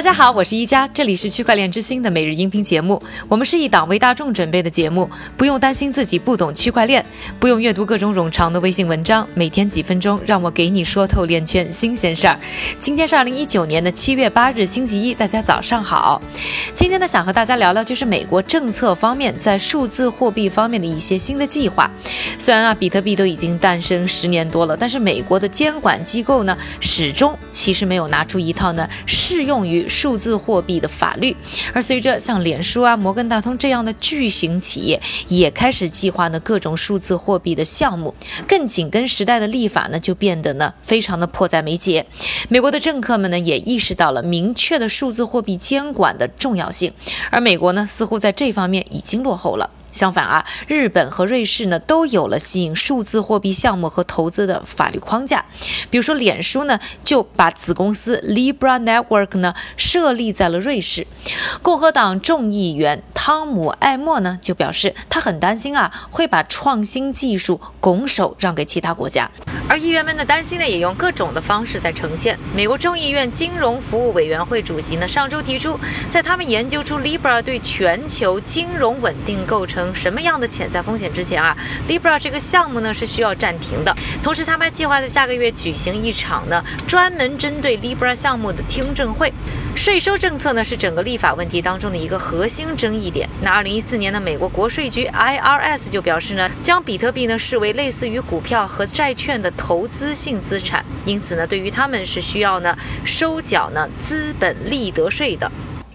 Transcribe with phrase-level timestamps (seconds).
[0.00, 3.02] 大家好，我是一加，这里是区块链之星的每日音频节目。
[3.28, 7.04] 我们是一档为大众准备的节目，不用担心自己不懂区块链，
[7.38, 12.40] 不用阅读各种冗长的微信文章，每天几分钟，让我给你说透链圈新鲜事儿。
[12.78, 16.18] 今天是二零一九年的七月八日，星期一，大家早上好。
[16.74, 21.90] 今天呢，想和大家聊聊，就是美国政策方面在数字货币方面的一些新的计划。
[22.38, 31.36] 虽然啊，比特币都已经诞生十年多了，但是美国的监管机构呢，始终其实没有拿出一套呢适用于数字货币的法律，
[31.74, 38.14] 而随着像脸书啊、摩根大通这样的巨型企业也开始计划呢各种数字货币的项目，
[38.48, 42.06] 更紧跟时代的立法呢就变得呢非常的迫在眉睫。
[42.48, 46.92] 美国的政客们呢也意识到了明确的数字货币监管的重要性，
[47.30, 49.68] 而美国呢似乎在这方面已经落后了。
[49.92, 55.44] 相反啊，日本和瑞士呢都有了吸引数字货币项目和投资的法律框架。
[55.90, 61.06] 比如说，脸书呢就把子公司 Libra Network 呢设立在了瑞士。
[61.62, 69.30] 共和党众议员汤姆艾默呢就表示，他很担心啊会把创新技术拱手让给其他国家。
[69.68, 72.38] 而议员们的担心呢也用各种的方式在呈现。
[72.54, 75.78] 美国众议院金融服务委员会主席呢上周提出，
[76.08, 79.79] 在他们研究出 Libra 对全球金融稳定构成。
[79.94, 81.56] 什么样的潜在风险之前啊
[81.88, 83.94] ，Libra 这个项目呢是需要暂停的。
[84.22, 89.32] 同时，他们还计划在下个月举行一场呢专门针对 Libra 项目的听证会。
[89.76, 93.28] 税收政策呢是整个立法问题当中的一个核心争议点。
[93.42, 105.50] 那二零一四年呢，美国国税局 IRS 就表示呢，将比特币呢视为类似于股票和债券的投资性资产，因此呢，对于他们是需要呢收缴呢资本利得税的。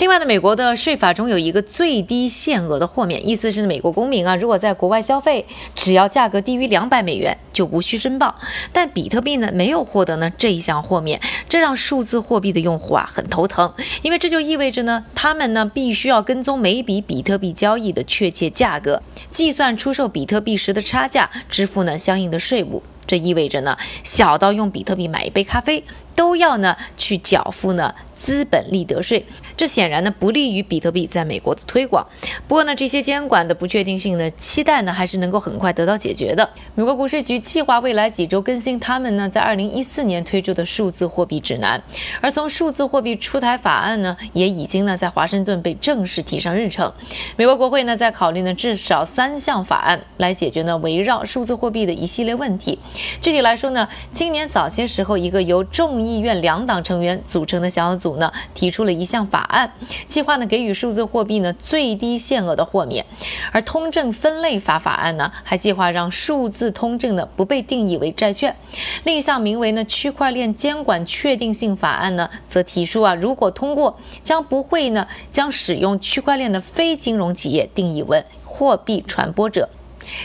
[0.00, 8.34] 另外呢，美国的税法中有一个最低限额的豁免，意思是美国公民啊，如果在国外消费，只要价格低于两百美元就无需申报。
[8.72, 22.82] 但比特币呢没有获得呢这一项豁免，这让数字货币的用户啊很头疼，因为这就意味着呢他们呢必须要跟踪每笔比特币交易的确切价格，计算出售比特币时的差价，支付呢相应的税务。
[23.06, 25.84] 这意味着呢小到用比特币买一杯咖啡。
[26.20, 29.24] 都要呢去缴付呢资本利得税，
[29.56, 32.06] 这显然呢不利于比特币在美国的推广。
[32.46, 36.46] 不过呢这些监管的不确定性呢，期待呢还是能够很快得到解决的。
[36.74, 41.82] 美国国税局计划未来几周更新他们呢在二零一四年推出的数字货币指南，
[42.20, 46.92] 而从数字货币出台法案呢也已经呢在华盛顿被正式提上日程。
[47.36, 52.78] 美国国会呢在考虑呢至少三项法案来解决呢围绕数字货币的一系列问题。
[53.22, 59.72] 具体来说呢，今年早些时候一个由众议议院两党成员组成的小组呢，提出了一项法案，
[60.06, 63.06] 计划呢给予数字货币呢最低限额的豁免。
[63.52, 68.56] 而通证分类法法案呢，还计划让数字通证呢不被定义为债券。
[69.04, 79.68] 另一项名为呢区块链监管确定性法案呢，则提出啊，如果通过，将不会呢将使用区块链的非金融企业定义为货币传播者。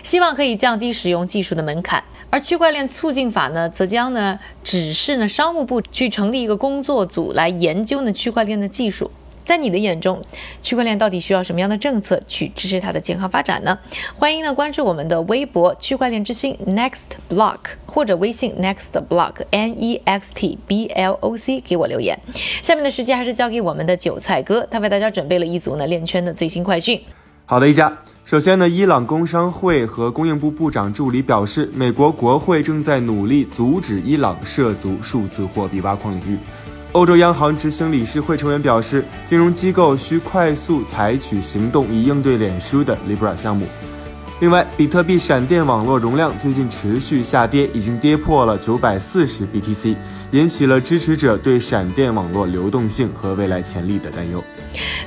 [0.03, 9.11] 希望可以降低使用技术的门槛，而区块链促进法呢，则将呢指示呢商务部去成立一个工作组来研究呢区块链的技术。
[9.43, 10.19] 在你的眼中，
[10.59, 13.77] 区块链到底需要什么样的政策去支持它的健康发展呢？
[14.17, 22.19] 欢迎呢关注我们的微博区块链之星 Next Block 或者微信 Next Block N E X T B L O C 给我留言。
[22.63, 26.99] 下面的时间还是交给我们的韭菜哥，他为大家准备了一组呢链圈的最新快讯。
[27.47, 27.95] 好的，一家。
[28.25, 36.39] 首先呢，伊朗工商会和供应部部长助理表示，美国国会正在努力阻止伊朗涉足数字货币挖矿领域。
[36.93, 43.67] 欧洲央行执行理事会成员表示，金融机构需快速采取行动以应对脸书的 Libra 项目。
[44.39, 49.95] 另外，比特币闪电网络容量最近持续下跌，已经跌破了九百四十 BTC，
[50.31, 54.43] 引起了支持者对闪电网络流动性和未来潜力的担忧。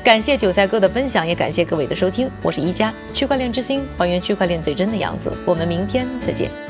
[0.04, 5.32] 感谢韭菜哥的分享，也感谢各位的收听，我是一加区块链之星，还原区块链最真的样子。
[5.44, 6.67] 我们明天再见。